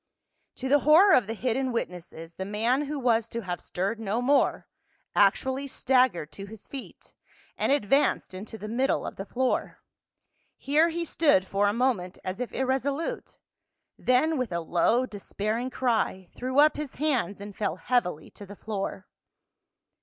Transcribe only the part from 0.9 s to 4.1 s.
of the hidden witnesses, the man who was to have stirred